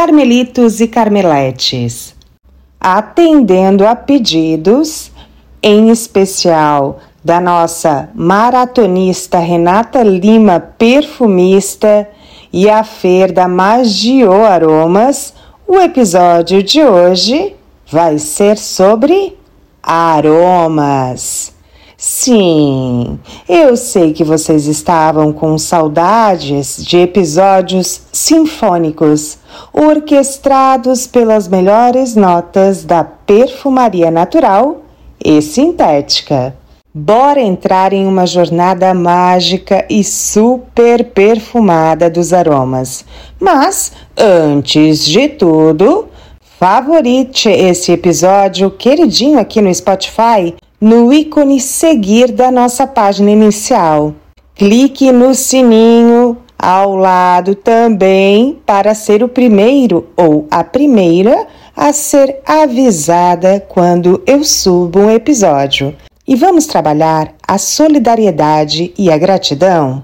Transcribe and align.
carmelitos 0.00 0.80
e 0.80 0.88
carmeletes. 0.88 2.14
Atendendo 2.80 3.86
a 3.86 3.94
pedidos, 3.94 5.12
em 5.62 5.90
especial 5.90 7.00
da 7.22 7.38
nossa 7.38 8.08
maratonista 8.14 9.38
Renata 9.38 10.02
Lima, 10.02 10.58
perfumista, 10.58 12.08
e 12.50 12.66
a 12.70 12.82
Fer 12.82 13.30
da 13.30 13.46
Magio 13.46 14.32
Aromas, 14.42 15.34
o 15.68 15.76
episódio 15.76 16.62
de 16.62 16.82
hoje 16.82 17.54
vai 17.86 18.18
ser 18.18 18.56
sobre 18.56 19.36
aromas. 19.82 21.52
Sim, 21.94 23.20
eu 23.46 23.76
sei 23.76 24.14
que 24.14 24.24
vocês 24.24 24.66
estavam 24.66 25.30
com 25.30 25.58
saudades 25.58 26.82
de 26.82 26.96
episódios 26.96 28.00
sinfônicos, 28.10 29.39
orquestrados 29.72 31.06
pelas 31.06 31.48
melhores 31.48 32.14
notas 32.14 32.84
da 32.84 33.04
perfumaria 33.04 34.10
natural 34.10 34.82
e 35.24 35.40
sintética. 35.42 36.54
Bora 36.92 37.40
entrar 37.40 37.92
em 37.92 38.04
uma 38.04 38.26
jornada 38.26 38.92
mágica 38.92 39.86
e 39.88 40.02
super 40.02 41.04
perfumada 41.04 42.10
dos 42.10 42.32
aromas. 42.32 43.04
Mas, 43.38 43.92
antes 44.16 45.04
de 45.04 45.28
tudo, 45.28 46.08
favorite 46.58 47.48
esse 47.48 47.92
episódio 47.92 48.72
queridinho 48.72 49.38
aqui 49.38 49.60
no 49.60 49.72
Spotify 49.72 50.52
no 50.80 51.12
ícone 51.12 51.60
seguir 51.60 52.32
da 52.32 52.50
nossa 52.50 52.88
página 52.88 53.30
inicial. 53.30 54.12
Clique 54.56 55.12
no 55.12 55.32
sininho 55.32 56.38
ao 56.62 56.94
lado 56.94 57.54
também 57.54 58.58
para 58.66 58.94
ser 58.94 59.22
o 59.22 59.28
primeiro 59.28 60.08
ou 60.14 60.46
a 60.50 60.62
primeira 60.62 61.46
a 61.74 61.92
ser 61.92 62.40
avisada 62.44 63.64
quando 63.66 64.22
eu 64.26 64.44
subo 64.44 65.00
um 65.00 65.10
episódio. 65.10 65.96
E 66.28 66.36
vamos 66.36 66.66
trabalhar 66.66 67.32
a 67.48 67.56
solidariedade 67.56 68.92
e 68.98 69.10
a 69.10 69.16
gratidão? 69.16 70.02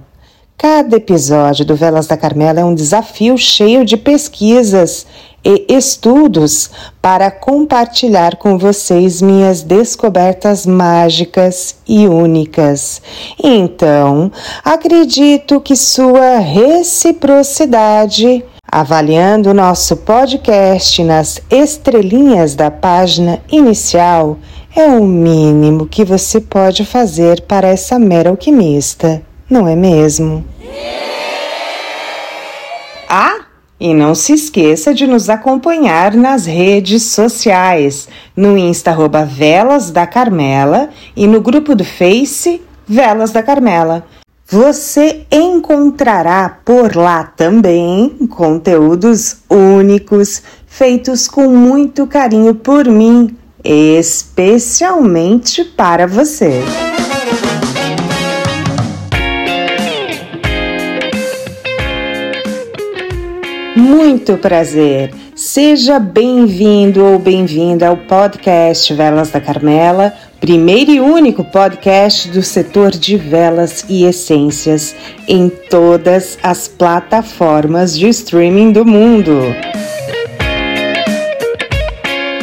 Cada 0.56 0.96
episódio 0.96 1.66
do 1.66 1.76
Velas 1.76 2.06
da 2.06 2.16
Carmela 2.16 2.60
é 2.60 2.64
um 2.64 2.74
desafio 2.74 3.36
cheio 3.36 3.84
de 3.84 3.98
pesquisas 3.98 5.06
e 5.46 5.64
estudos 5.68 6.68
para 7.00 7.30
compartilhar 7.30 8.34
com 8.34 8.58
vocês 8.58 9.22
minhas 9.22 9.62
descobertas 9.62 10.66
mágicas 10.66 11.76
e 11.86 12.08
únicas. 12.08 13.00
Então, 13.40 14.32
acredito 14.64 15.60
que 15.60 15.76
sua 15.76 16.38
reciprocidade, 16.38 18.44
avaliando 18.66 19.54
nosso 19.54 19.98
podcast 19.98 21.04
nas 21.04 21.40
estrelinhas 21.48 22.56
da 22.56 22.68
página 22.68 23.40
inicial, 23.48 24.38
é 24.74 24.88
o 24.88 25.04
mínimo 25.04 25.86
que 25.86 26.04
você 26.04 26.40
pode 26.40 26.84
fazer 26.84 27.42
para 27.42 27.68
essa 27.68 28.00
mera 28.00 28.30
alquimista, 28.30 29.22
não 29.48 29.68
é 29.68 29.76
mesmo? 29.76 30.44
Ah! 33.08 33.45
E 33.78 33.92
não 33.92 34.14
se 34.14 34.32
esqueça 34.32 34.94
de 34.94 35.06
nos 35.06 35.28
acompanhar 35.28 36.14
nas 36.14 36.46
redes 36.46 37.02
sociais, 37.02 38.08
no 38.34 38.56
Insta 38.56 38.90
arroba 38.90 39.24
Velas 39.24 39.90
da 39.90 40.06
Carmela 40.06 40.88
e 41.14 41.26
no 41.26 41.42
grupo 41.42 41.74
do 41.74 41.84
Face 41.84 42.62
Velas 42.88 43.32
da 43.32 43.42
Carmela. 43.42 44.06
Você 44.48 45.26
encontrará 45.30 46.48
por 46.64 46.96
lá 46.96 47.24
também 47.24 48.10
conteúdos 48.30 49.38
únicos 49.50 50.40
feitos 50.66 51.26
com 51.26 51.48
muito 51.48 52.06
carinho 52.06 52.54
por 52.54 52.86
mim, 52.86 53.36
especialmente 53.64 55.64
para 55.64 56.06
você. 56.06 56.62
Muito 63.76 64.38
prazer. 64.38 65.12
Seja 65.34 65.98
bem-vindo 65.98 67.04
ou 67.04 67.18
bem-vinda 67.18 67.88
ao 67.88 67.96
podcast 67.98 68.94
Velas 68.94 69.28
da 69.28 69.38
Carmela, 69.38 70.14
primeiro 70.40 70.90
e 70.90 70.98
único 70.98 71.44
podcast 71.44 72.30
do 72.30 72.42
setor 72.42 72.92
de 72.92 73.18
velas 73.18 73.84
e 73.86 74.06
essências 74.06 74.96
em 75.28 75.50
todas 75.50 76.38
as 76.42 76.66
plataformas 76.66 77.98
de 77.98 78.08
streaming 78.08 78.72
do 78.72 78.86
mundo. 78.86 79.42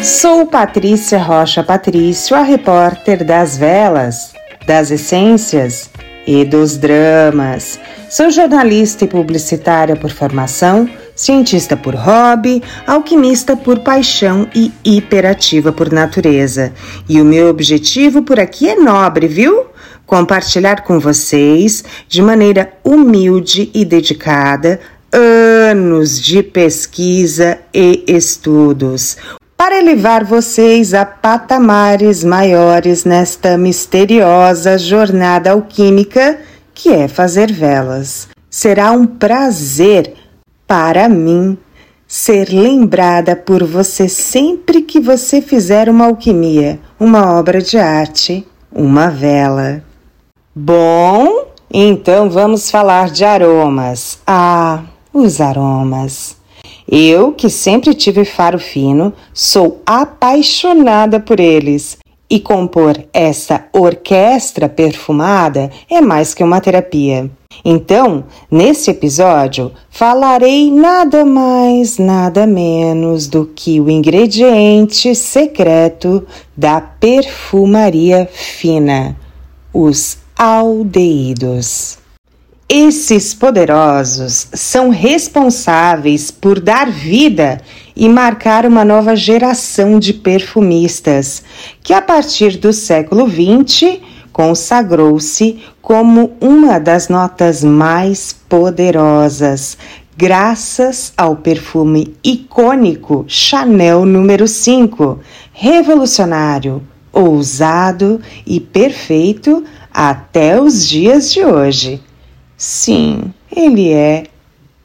Sou 0.04 0.46
Patrícia 0.46 1.18
Rocha 1.18 1.64
Patrício, 1.64 2.36
a 2.36 2.44
repórter 2.44 3.26
das 3.26 3.58
velas, 3.58 4.34
das 4.68 4.92
essências 4.92 5.90
e 6.28 6.46
dos 6.46 6.78
dramas. 6.78 7.80
Sou 8.08 8.30
jornalista 8.30 9.06
e 9.06 9.08
publicitária 9.08 9.96
por 9.96 10.12
formação 10.12 10.88
cientista 11.16 11.78
por 11.78 11.96
hobby, 11.96 12.62
alquimista 12.86 13.56
por 13.56 13.80
paixão 13.80 14.48
e 14.54 14.72
hiperativa 14.84 15.72
por 15.72 15.92
natureza. 15.92 16.74
E 17.08 17.22
o 17.22 17.26
meu 17.26 17.50
objetivo 17.50 18.22
por 18.22 18.40
aqui 18.40 18.70
é 18.70 18.76
nobre, 18.76 19.28
viu? 19.28 19.66
Compartilhar 20.06 20.84
com 20.84 21.00
vocês, 21.00 21.84
de 22.08 22.22
maneira 22.22 22.74
humilde 22.84 23.70
e 23.74 23.86
dedicada, 23.86 24.80
anos 25.12 26.20
de 26.20 26.42
pesquisa 26.42 27.60
e 27.74 28.04
estudos, 28.08 29.18
para 29.56 29.78
elevar 29.80 30.26
vocês 30.26 30.94
a 30.94 31.06
patamares 31.06 32.24
maiores 32.24 33.06
nesta 33.06 33.58
misteriosa 33.58 34.78
jornada 34.78 35.52
alquímica 35.52 36.40
que 36.74 36.90
é 36.90 37.08
fazer 37.08 37.52
velas. 37.52 38.28
Será 38.50 38.92
um 38.92 39.06
prazer 39.06 40.14
para 40.68 41.08
mim, 41.10 41.58
ser 42.08 42.50
lembrada 42.50 43.36
por 43.36 43.64
você 43.64 44.08
sempre 44.08 44.82
que 44.82 45.00
você 45.00 45.42
fizer 45.42 45.90
uma 45.90 46.06
alquimia, 46.06 46.80
uma 47.00 47.38
obra 47.38 47.62
de 47.62 47.78
arte, 47.78 48.46
uma 48.72 49.10
vela. 49.10 49.84
Bom, 50.56 51.48
então 51.74 52.30
vamos 52.30 52.70
falar 52.70 53.10
de 53.10 53.26
aromas. 53.26 54.20
Ah, 54.28 54.84
os 55.12 55.42
aromas. 55.42 56.38
Eu, 56.88 57.32
que 57.32 57.50
sempre 57.50 57.94
tive 57.94 58.26
faro 58.26 58.60
fino, 58.60 59.14
sou 59.34 59.82
apaixonada 59.86 61.20
por 61.20 61.40
eles. 61.40 61.98
E 62.30 62.40
compor 62.40 62.98
essa 63.14 63.66
orquestra 63.72 64.68
perfumada 64.68 65.70
é 65.90 66.02
mais 66.02 66.34
que 66.34 66.44
uma 66.44 66.60
terapia. 66.60 67.30
Então, 67.64 68.26
nesse 68.50 68.92
episódio, 68.92 69.72
falarei 69.90 70.72
nada 70.72 71.24
mais, 71.24 71.98
nada 71.98 72.48
menos 72.48 73.28
do 73.28 73.46
que 73.46 73.80
o 73.80 73.90
ingrediente 73.90 75.14
secreto 75.14 76.26
da 76.58 76.82
perfumaria 76.82 78.28
fina: 78.32 79.16
os 79.74 80.18
aldeídos. 80.38 82.03
Esses 82.76 83.36
poderosos 83.36 84.48
são 84.52 84.90
responsáveis 84.90 86.32
por 86.32 86.60
dar 86.60 86.90
vida 86.90 87.62
e 87.96 88.10
marcar 88.10 88.66
uma 88.66 88.84
nova 88.84 89.16
geração 89.16 90.00
de 90.00 90.12
perfumistas 90.12 91.44
que, 91.84 91.94
a 91.94 92.02
partir 92.02 92.58
do 92.58 92.74
século 92.74 93.30
XX, 93.30 94.00
consagrou-se 94.32 95.60
como 95.84 96.36
uma 96.42 96.80
das 96.80 97.10
notas 97.10 97.64
mais 97.64 98.34
poderosas, 98.50 99.78
graças 100.18 101.14
ao 101.16 101.36
perfume 101.36 102.16
icônico 102.24 103.24
Chanel 103.28 104.04
número 104.04 104.48
5, 104.48 105.20
revolucionário, 105.54 106.82
ousado 107.12 108.20
e 108.48 108.60
perfeito 108.60 109.64
até 109.94 110.60
os 110.60 110.90
dias 110.90 111.32
de 111.32 111.46
hoje. 111.46 112.02
Sim, 112.58 113.34
ele 113.56 113.92
é 113.92 114.24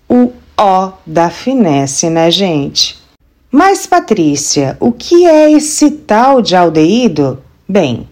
o 0.09 0.33
O 0.57 0.93
da 1.07 1.31
finesse, 1.31 2.11
né, 2.11 2.31
gente? 2.31 2.99
Mas, 3.51 3.87
Patrícia, 3.87 4.77
o 4.81 4.93
que 4.93 5.27
é 5.27 5.51
esse 5.53 5.91
tal 5.91 6.43
de 6.43 6.57
aldeído? 6.57 7.43
Bem, 7.69 8.09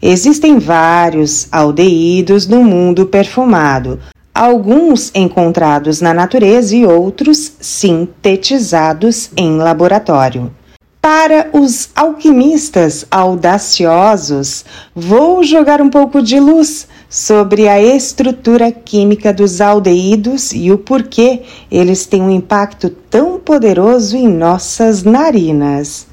Existem 0.00 0.58
vários 0.58 1.48
aldeídos 1.50 2.46
no 2.46 2.62
mundo 2.62 3.06
perfumado, 3.06 3.98
alguns 4.34 5.10
encontrados 5.14 6.02
na 6.02 6.12
natureza 6.12 6.76
e 6.76 6.84
outros 6.84 7.52
sintetizados 7.60 9.30
em 9.36 9.56
laboratório. 9.56 10.52
Para 11.00 11.48
os 11.52 11.88
alquimistas 11.94 13.06
audaciosos, 13.10 14.64
vou 14.94 15.42
jogar 15.42 15.80
um 15.80 15.88
pouco 15.88 16.20
de 16.20 16.38
luz 16.38 16.86
sobre 17.08 17.68
a 17.68 17.80
estrutura 17.80 18.70
química 18.72 19.32
dos 19.32 19.60
aldeídos 19.60 20.52
e 20.52 20.70
o 20.72 20.78
porquê 20.78 21.42
eles 21.70 22.06
têm 22.06 22.22
um 22.22 22.30
impacto 22.30 22.90
tão 22.90 23.38
poderoso 23.38 24.16
em 24.16 24.28
nossas 24.28 25.02
narinas. 25.02 26.06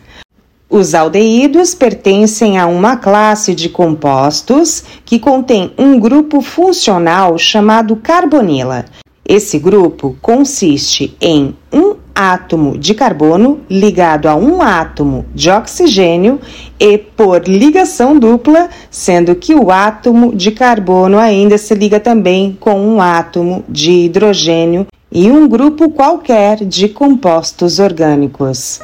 Os 0.69 0.95
aldeídos 0.95 1.75
pertencem 1.75 2.57
a 2.57 2.65
uma 2.65 2.97
classe 2.97 3.53
de 3.53 3.69
compostos 3.69 4.83
que 5.05 5.19
contém 5.19 5.71
um 5.77 5.99
grupo 5.99 6.41
funcional 6.41 7.37
chamado 7.37 7.95
carbonila. 7.95 8.85
Esse 9.23 9.59
grupo 9.59 10.17
consiste 10.21 11.15
em 11.21 11.55
um 11.71 11.92
átomo 12.15 12.77
de 12.77 12.93
carbono 12.93 13.61
ligado 13.69 14.27
a 14.27 14.35
um 14.35 14.61
átomo 14.61 15.25
de 15.33 15.49
oxigênio 15.49 16.39
e 16.79 16.97
por 16.97 17.47
ligação 17.47 18.17
dupla, 18.17 18.69
sendo 18.89 19.35
que 19.35 19.55
o 19.55 19.71
átomo 19.71 20.35
de 20.35 20.51
carbono 20.51 21.17
ainda 21.17 21.57
se 21.57 21.73
liga 21.73 21.99
também 21.99 22.55
com 22.59 22.79
um 22.79 23.01
átomo 23.01 23.63
de 23.67 23.91
hidrogênio 23.91 24.85
e 25.11 25.29
um 25.29 25.47
grupo 25.47 25.89
qualquer 25.89 26.65
de 26.65 26.89
compostos 26.89 27.79
orgânicos. 27.79 28.79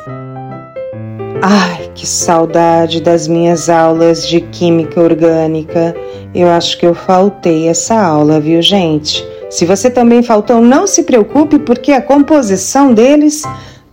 Ai, 1.41 1.89
que 1.95 2.05
saudade 2.05 3.01
das 3.01 3.27
minhas 3.27 3.69
aulas 3.69 4.27
de 4.27 4.41
química 4.41 5.01
orgânica. 5.01 5.95
Eu 6.35 6.49
acho 6.49 6.77
que 6.77 6.85
eu 6.85 6.93
faltei 6.93 7.67
essa 7.67 7.95
aula, 7.95 8.39
viu, 8.39 8.61
gente? 8.61 9.25
Se 9.49 9.65
você 9.65 9.89
também 9.89 10.21
faltou, 10.21 10.61
não 10.61 10.85
se 10.85 11.03
preocupe, 11.03 11.57
porque 11.59 11.91
a 11.91 12.01
composição 12.01 12.93
deles 12.93 13.43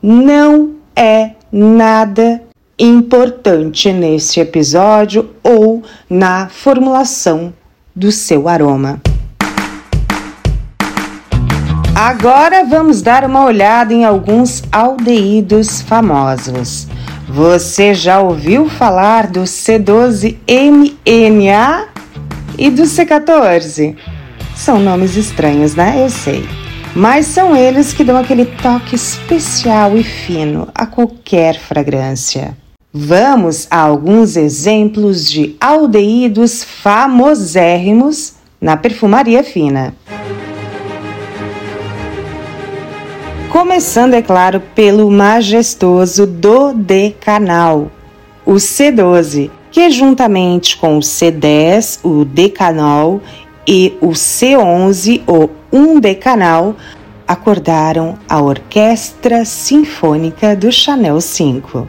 não 0.02 0.72
é 0.94 1.30
nada 1.50 2.42
importante 2.78 3.90
neste 3.92 4.38
episódio 4.38 5.30
ou 5.42 5.82
na 6.10 6.48
formulação 6.48 7.54
do 7.94 8.12
seu 8.12 8.48
aroma. 8.48 9.00
Agora 11.94 12.62
vamos 12.62 13.00
dar 13.00 13.24
uma 13.24 13.46
olhada 13.46 13.94
em 13.94 14.04
alguns 14.04 14.62
aldeídos 14.70 15.80
famosos. 15.80 16.86
Você 17.26 17.94
já 17.94 18.20
ouviu 18.20 18.68
falar 18.68 19.28
do 19.28 19.44
C12MNA 19.44 21.86
e 22.58 22.70
do 22.70 22.82
C14? 22.82 23.96
São 24.56 24.80
nomes 24.80 25.16
estranhos, 25.16 25.74
né? 25.74 26.02
Eu 26.02 26.08
sei. 26.08 26.48
Mas 26.94 27.26
são 27.26 27.54
eles 27.54 27.92
que 27.92 28.02
dão 28.02 28.16
aquele 28.16 28.46
toque 28.46 28.96
especial 28.96 29.96
e 29.96 30.02
fino 30.02 30.66
a 30.74 30.86
qualquer 30.86 31.60
fragrância. 31.60 32.56
Vamos 32.92 33.68
a 33.70 33.78
alguns 33.78 34.34
exemplos 34.34 35.30
de 35.30 35.54
aldeídos 35.60 36.64
famosérrimos 36.64 38.32
na 38.58 38.78
perfumaria 38.78 39.44
fina. 39.44 39.94
Começando, 43.50 44.14
é 44.14 44.22
claro, 44.22 44.62
pelo 44.74 45.10
majestoso 45.10 46.26
Dodecanal, 46.26 47.90
o 48.44 48.54
C12, 48.54 49.50
que 49.70 49.90
juntamente 49.90 50.78
com 50.78 50.96
o 50.96 51.00
C10, 51.00 52.00
o 52.02 52.24
Decanol 52.24 53.20
e 53.66 53.96
o 54.00 54.10
C11, 54.10 55.22
o 55.26 55.48
Undecanal, 55.72 56.76
acordaram 57.26 58.16
a 58.28 58.40
Orquestra 58.40 59.44
Sinfônica 59.44 60.54
do 60.54 60.70
Chanel 60.70 61.18
V. 61.18 61.84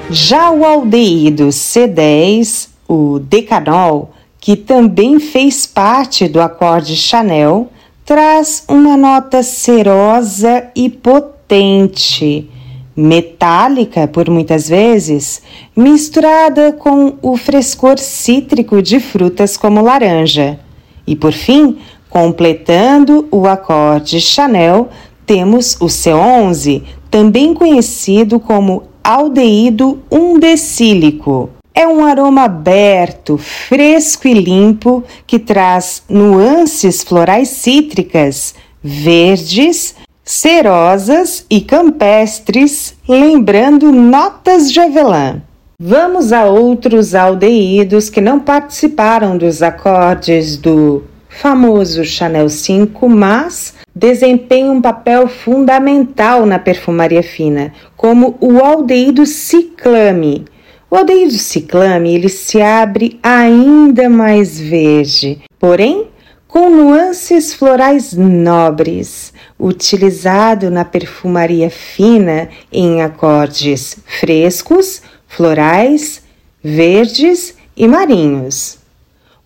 Já 0.09 0.49
o 0.49 0.65
aldeído 0.65 1.49
C10, 1.49 2.69
o 2.89 3.19
decanol, 3.19 4.13
que 4.39 4.55
também 4.55 5.19
fez 5.19 5.67
parte 5.67 6.27
do 6.27 6.41
acorde 6.41 6.95
Chanel, 6.95 7.71
traz 8.03 8.65
uma 8.67 8.97
nota 8.97 9.43
cerosa 9.43 10.71
e 10.75 10.89
potente 10.89 12.49
metálica 12.95 14.07
por 14.07 14.29
muitas 14.29 14.69
vezes, 14.69 15.41
misturada 15.75 16.71
com 16.71 17.15
o 17.21 17.35
frescor 17.35 17.97
cítrico 17.97 18.81
de 18.81 18.99
frutas 18.99 19.57
como 19.57 19.81
laranja. 19.81 20.59
E 21.05 21.15
por 21.15 21.33
fim, 21.33 21.77
completando 22.09 23.27
o 23.31 23.47
acorde 23.47 24.21
Chanel, 24.21 24.89
temos 25.25 25.75
o 25.79 25.85
C11, 25.85 26.83
também 27.09 27.53
conhecido 27.53 28.39
como 28.39 28.83
aldeído 29.03 30.01
undecílico. 30.09 31.49
É 31.75 31.87
um 31.87 32.05
aroma 32.05 32.43
aberto, 32.43 33.37
fresco 33.37 34.27
e 34.27 34.33
limpo 34.33 35.03
que 35.25 35.39
traz 35.39 36.03
nuances 36.07 37.03
florais 37.03 37.49
cítricas, 37.49 38.53
verdes, 38.81 39.95
cerosas 40.23 41.45
e 41.49 41.59
campestres, 41.59 42.95
lembrando 43.07 43.91
notas 43.91 44.71
de 44.71 44.79
avelã. 44.79 45.41
Vamos 45.79 46.31
a 46.31 46.45
outros 46.45 47.13
aldeídos 47.13 48.09
que 48.09 48.21
não 48.21 48.39
participaram 48.39 49.37
dos 49.37 49.61
acordes 49.61 50.55
do 50.55 51.03
famoso 51.27 52.05
Chanel 52.05 52.47
5, 52.47 53.09
mas 53.09 53.73
desempenham 53.93 54.75
um 54.75 54.81
papel 54.81 55.27
fundamental 55.27 56.45
na 56.45 56.57
perfumaria 56.57 57.23
fina, 57.23 57.73
como 57.97 58.37
o 58.39 58.63
aldeído 58.63 59.25
ciclame. 59.25 60.45
O 60.89 60.95
aldeído 60.95 61.33
ciclame 61.33 62.15
ele 62.15 62.29
se 62.29 62.61
abre 62.61 63.19
ainda 63.21 64.07
mais 64.09 64.59
verde, 64.59 65.41
porém 65.59 66.07
com 66.47 66.69
nuances 66.69 67.51
florais 67.51 68.13
nobres, 68.13 69.32
utilizado 69.63 70.69
na 70.69 70.83
perfumaria 70.83 71.69
fina 71.69 72.49
em 72.71 73.01
acordes 73.01 73.97
frescos, 74.19 75.01
florais, 75.25 76.21
verdes 76.61 77.55
e 77.75 77.87
marinhos. 77.87 78.77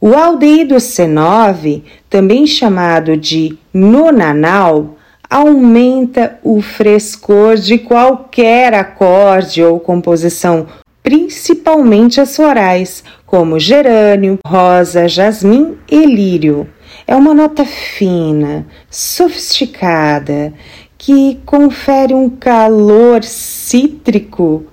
O 0.01 0.15
aldeído 0.15 0.75
C9, 0.75 1.83
também 2.09 2.47
chamado 2.47 3.15
de 3.15 3.57
nonanal, 3.71 4.97
aumenta 5.29 6.39
o 6.43 6.61
frescor 6.61 7.55
de 7.55 7.77
qualquer 7.77 8.73
acorde 8.73 9.63
ou 9.63 9.79
composição, 9.79 10.67
principalmente 11.03 12.19
as 12.19 12.35
florais, 12.35 13.03
como 13.25 13.59
gerânio, 13.59 14.39
rosa, 14.45 15.07
jasmim 15.07 15.77
e 15.89 16.05
lírio. 16.05 16.67
É 17.09 17.15
uma 17.15 17.33
nota 17.33 17.63
fina, 17.63 18.65
sofisticada, 18.91 20.53
que 20.97 21.39
confere 21.45 22.13
um 22.13 22.29
calor 22.29 23.23
cítrico 23.23 24.65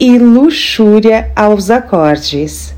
e 0.00 0.16
luxúria 0.16 1.30
aos 1.36 1.68
acordes. 1.68 2.74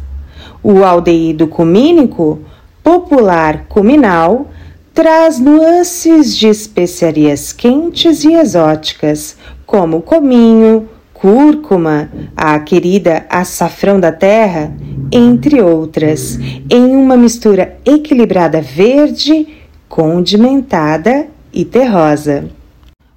O 0.61 0.83
aldeído 0.83 1.47
cumínico, 1.47 2.41
popular 2.83 3.67
cuminal, 3.69 4.51
traz 4.93 5.39
nuances 5.39 6.37
de 6.37 6.49
especiarias 6.49 7.53
quentes 7.53 8.25
e 8.25 8.33
exóticas, 8.33 9.37
como 9.65 10.03
cominho, 10.03 10.89
cúrcuma, 11.21 12.11
a 12.37 12.59
querida 12.59 13.25
açafrão 13.31 13.99
da 13.99 14.13
terra 14.13 14.73
entre 15.11 15.63
outras, 15.63 16.39
em 16.71 16.95
uma 16.95 17.17
mistura 17.17 17.79
equilibrada 17.85 18.61
verde, 18.61 19.49
condimentada 19.89 21.27
e 21.53 21.65
terrosa. 21.65 22.51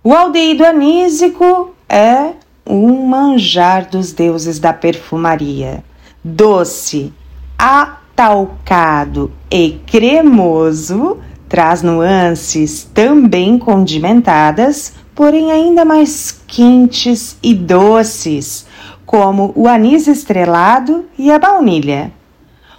O 0.03 0.13
aldeído 0.13 0.63
anísico 0.63 1.75
é 1.89 2.32
um 2.65 3.06
manjar 3.06 3.89
dos 3.89 4.13
deuses 4.13 4.60
da 4.60 4.72
perfumaria. 4.72 5.84
Doce, 6.24 7.12
atalcado 7.58 9.32
e 9.51 9.79
cremoso, 9.86 11.18
traz 11.50 11.82
nuances 11.82 12.88
também 12.94 13.58
condimentadas, 13.58 14.94
porém 15.20 15.52
ainda 15.52 15.84
mais 15.84 16.32
quentes 16.48 17.36
e 17.44 17.54
doces, 17.54 18.66
como 19.06 19.52
o 19.54 19.68
anis 19.68 20.08
estrelado 20.08 21.04
e 21.18 21.30
a 21.30 21.38
baunilha. 21.38 22.14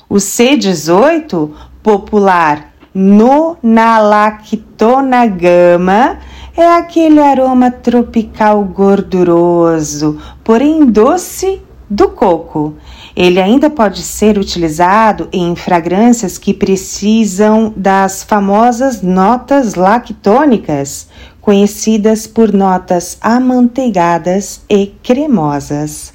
O 0.09 0.14
C18, 0.14 1.50
popular 1.82 2.73
nonalactona 2.94 5.26
gama, 5.26 6.18
é 6.56 6.66
aquele 6.66 7.20
aroma 7.20 7.70
tropical 7.70 8.64
gorduroso, 8.64 10.18
porém 10.42 10.87
doce 10.87 11.61
do 11.90 12.09
coco. 12.09 12.76
Ele 13.16 13.40
ainda 13.40 13.68
pode 13.68 14.00
ser 14.00 14.38
utilizado 14.38 15.28
em 15.32 15.56
fragrâncias 15.56 16.38
que 16.38 16.54
precisam 16.54 17.75
das 17.76 18.23
famosas 18.23 19.02
notas 19.02 19.75
lactônicas, 19.75 21.09
conhecidas 21.40 22.26
por 22.26 22.52
notas 22.52 23.18
amanteigadas 23.20 24.62
e 24.68 24.88
cremosas. 25.02 26.12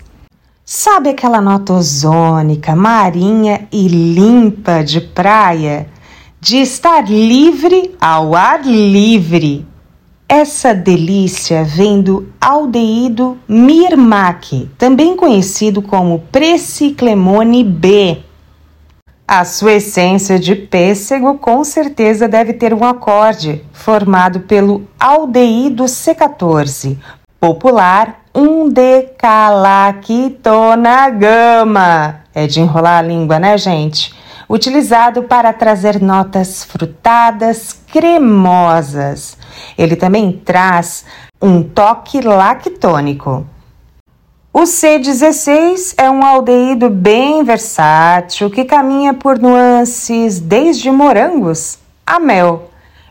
Sabe 0.63 1.09
aquela 1.09 1.39
nota 1.39 1.73
ozônica, 1.73 2.75
marinha 2.75 3.67
e 3.71 3.87
limpa 3.87 4.83
de 4.83 4.99
praia? 4.99 5.87
De 6.41 6.57
estar 6.57 7.07
livre 7.09 7.95
ao 8.01 8.35
ar 8.35 8.65
livre. 8.65 9.65
Essa 10.27 10.73
delícia 10.73 11.63
vem 11.63 12.01
do 12.01 12.27
aldeído 12.41 13.37
Mirmac, 13.47 14.67
também 14.75 15.15
conhecido 15.15 15.83
como 15.83 16.23
Preciclemone 16.31 17.63
B. 17.63 18.24
A 19.27 19.43
sua 19.43 19.73
essência 19.73 20.37
de 20.37 20.55
pêssego 20.55 21.39
com 21.39 21.63
certeza 21.63 22.27
deve 22.27 22.53
ter 22.53 22.75
um 22.75 22.83
acorde 22.83 23.65
formado 23.73 24.41
pelo 24.41 24.87
aldeído 24.99 25.85
C14, 25.85 26.95
popular 27.39 28.21
1-decalaquitona 28.35 31.09
gama. 31.09 32.19
É 32.35 32.45
de 32.45 32.61
enrolar 32.61 32.99
a 32.99 33.01
língua, 33.01 33.39
né, 33.39 33.57
gente? 33.57 34.13
Utilizado 34.47 35.23
para 35.23 35.51
trazer 35.51 35.99
notas 35.99 36.63
frutadas 36.63 37.81
cremosas. 37.91 39.35
Ele 39.75 39.95
também 39.95 40.33
traz 40.33 41.03
um 41.41 41.63
toque 41.63 42.21
lactônico. 42.21 43.43
O 44.57 44.61
C16 44.61 45.95
é 45.97 46.09
um 46.09 46.23
aldeído 46.23 46.89
bem 46.89 47.43
versátil 47.43 48.49
que 48.49 48.63
caminha 48.63 49.13
por 49.13 49.37
nuances 49.37 50.39
desde 50.39 50.89
morangos 50.89 51.77
a 52.07 52.21
mel. 52.21 52.69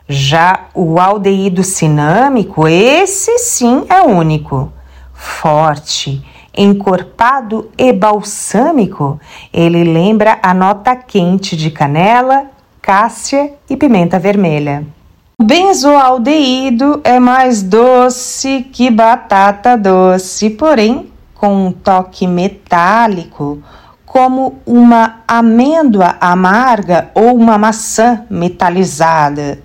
Já 0.09 0.61
o 0.73 0.99
aldeído 0.99 1.63
cinâmico, 1.63 2.67
esse 2.67 3.37
sim 3.37 3.85
é 3.89 4.01
único, 4.01 4.73
forte, 5.13 6.25
encorpado 6.57 7.69
e 7.77 7.93
balsâmico. 7.93 9.19
Ele 9.53 9.83
lembra 9.83 10.39
a 10.41 10.51
nota 10.51 10.95
quente 10.95 11.55
de 11.55 11.69
canela, 11.69 12.47
cássia 12.81 13.53
e 13.69 13.77
pimenta 13.77 14.17
vermelha. 14.17 14.83
O 15.39 15.43
benzoaldeído 15.43 17.01
é 17.03 17.19
mais 17.19 17.61
doce 17.61 18.65
que 18.73 18.89
batata 18.89 19.77
doce, 19.77 20.49
porém 20.49 21.13
com 21.35 21.67
um 21.67 21.71
toque 21.71 22.25
metálico, 22.25 23.61
como 24.05 24.59
uma 24.65 25.21
amêndoa 25.27 26.15
amarga 26.19 27.11
ou 27.13 27.35
uma 27.35 27.57
maçã 27.57 28.25
metalizada. 28.29 29.59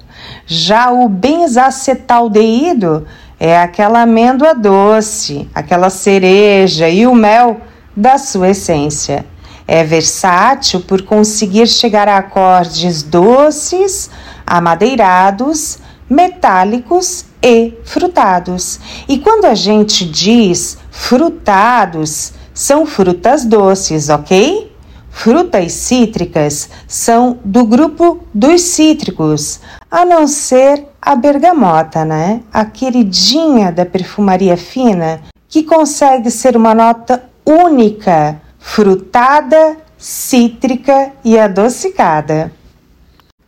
Já 0.44 0.90
o 0.90 1.08
benzacetaldeído 1.08 3.06
é 3.38 3.58
aquela 3.58 4.02
amêndoa 4.02 4.54
doce, 4.54 5.48
aquela 5.54 5.88
cereja 5.88 6.88
e 6.88 7.06
o 7.06 7.14
mel 7.14 7.60
da 7.96 8.18
sua 8.18 8.50
essência. 8.50 9.24
É 9.66 9.84
versátil 9.84 10.80
por 10.80 11.02
conseguir 11.02 11.68
chegar 11.68 12.08
a 12.08 12.16
acordes 12.16 13.04
doces, 13.04 14.10
amadeirados, 14.44 15.78
metálicos 16.10 17.24
e 17.40 17.72
frutados. 17.84 18.80
E 19.08 19.18
quando 19.18 19.44
a 19.44 19.54
gente 19.54 20.04
diz 20.04 20.76
frutados, 20.90 22.32
são 22.52 22.84
frutas 22.84 23.44
doces, 23.44 24.08
ok? 24.08 24.70
Frutas 25.10 25.72
cítricas 25.72 26.68
são 26.86 27.38
do 27.44 27.64
grupo 27.64 28.20
dos 28.34 28.60
cítricos, 28.60 29.60
a 29.90 30.04
não 30.04 30.26
ser 30.26 30.86
a 31.00 31.16
bergamota, 31.16 32.04
né? 32.04 32.42
A 32.52 32.64
queridinha 32.64 33.72
da 33.72 33.86
perfumaria 33.86 34.56
fina, 34.56 35.20
que 35.48 35.62
consegue 35.62 36.30
ser 36.30 36.56
uma 36.56 36.74
nota 36.74 37.24
única 37.44 38.40
frutada, 38.58 39.76
cítrica 39.98 41.12
e 41.24 41.38
adocicada. 41.38 42.52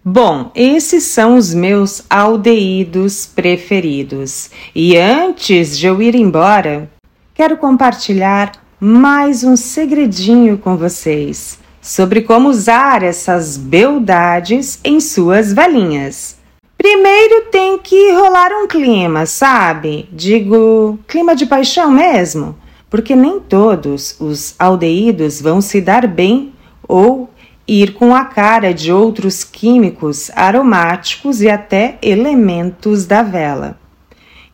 Bom, 0.04 0.50
esses 0.54 1.04
são 1.04 1.36
os 1.36 1.54
meus 1.54 2.02
aldeídos 2.10 3.24
preferidos. 3.24 4.50
E 4.74 4.96
antes 4.96 5.78
de 5.78 5.86
eu 5.86 6.02
ir 6.02 6.14
embora, 6.14 6.90
quero 7.34 7.56
compartilhar 7.56 8.52
mais 8.80 9.44
um 9.44 9.56
segredinho 9.56 10.58
com 10.58 10.76
vocês 10.76 11.58
sobre 11.80 12.22
como 12.22 12.48
usar 12.48 13.02
essas 13.02 13.56
beldades 13.56 14.80
em 14.84 14.98
suas 15.00 15.52
valinhas. 15.52 16.36
Primeiro 16.76 17.46
tem 17.52 17.78
que 17.78 18.12
rolar 18.12 18.50
um 18.52 18.66
clima, 18.66 19.24
sabe? 19.24 20.08
Digo, 20.12 20.98
clima 21.06 21.36
de 21.36 21.46
paixão 21.46 21.90
mesmo 21.90 22.56
porque 22.92 23.16
nem 23.16 23.40
todos 23.40 24.14
os 24.20 24.54
aldeídos 24.58 25.40
vão 25.40 25.62
se 25.62 25.80
dar 25.80 26.06
bem 26.06 26.52
ou 26.86 27.30
ir 27.80 27.94
com 27.94 28.14
a 28.14 28.24
cara 28.24 28.74
de 28.74 28.92
outros 28.92 29.44
químicos 29.44 30.30
aromáticos 30.34 31.40
e 31.40 31.48
até 31.48 31.98
elementos 32.02 33.06
da 33.06 33.22
vela. 33.22 33.78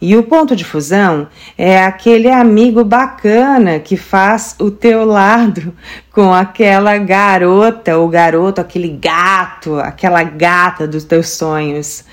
E 0.01 0.15
o 0.17 0.23
ponto 0.23 0.55
de 0.55 0.65
fusão 0.65 1.27
é 1.57 1.83
aquele 1.83 2.31
amigo 2.31 2.85
bacana 2.85 3.81
que 3.81 3.97
faz 3.97 4.55
o 4.61 4.71
teu 4.71 5.05
lado 5.05 5.75
com 6.13 6.33
aquela 6.33 6.97
garota 6.99 7.99
ou 7.99 8.09
garoto, 8.09 8.61
aquele 8.61 8.89
gato, 8.89 9.77
aquela 9.77 10.23
gata 10.23 10.87
dos 10.87 11.05
teus 11.05 11.31
sonhos 11.31 12.05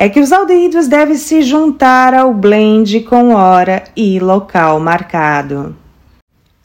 é 0.00 0.08
que 0.08 0.18
os 0.18 0.32
aldeídos 0.32 0.88
devem 0.88 1.14
se 1.14 1.42
juntar 1.42 2.14
ao 2.14 2.32
blend 2.32 3.00
com 3.00 3.34
hora 3.34 3.84
e 3.94 4.18
local 4.18 4.80
marcado. 4.80 5.76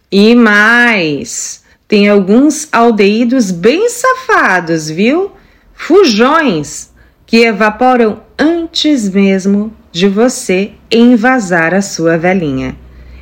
E 0.09 0.33
mais, 0.33 1.64
tem 1.95 2.09
alguns 2.09 2.67
aldeídos 2.73 3.51
bem 3.51 3.87
safados, 3.87 4.89
viu? 4.89 5.31
Fujões 5.73 6.91
que 7.25 7.45
evaporam 7.45 8.21
antes 8.37 9.07
mesmo 9.07 9.73
de 9.93 10.09
você 10.09 10.71
envasar 10.91 11.73
a 11.73 11.81
sua 11.81 12.17
velhinha. 12.17 12.75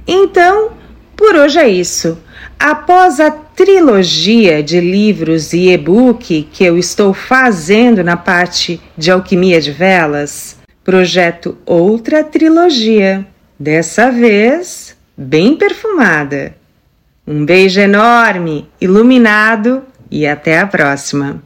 Então, 0.08 0.72
por 1.16 1.36
hoje 1.36 1.60
é 1.60 1.70
isso. 1.70 2.18
Após 2.60 3.20
a 3.20 3.30
trilogia 3.30 4.64
de 4.64 4.80
livros 4.80 5.54
e 5.54 5.70
e-book 5.70 6.50
que 6.52 6.64
eu 6.64 6.76
estou 6.76 7.14
fazendo 7.14 8.04
na 8.04 8.18
parte 8.18 8.82
de 8.98 9.12
alquimia 9.12 9.62
de 9.62 9.72
velas, 9.72 10.58
projeto 10.84 11.56
outra 11.64 12.24
trilogia, 12.24 13.24
dessa 13.60 14.10
vez 14.10 14.98
bem 15.16 15.56
perfumada. 15.56 16.63
Um 17.26 17.46
beijo 17.46 17.80
enorme, 17.80 18.68
iluminado 18.82 19.84
e 20.12 20.28
até 20.28 20.60
a 20.60 20.68
próxima! 20.68 21.42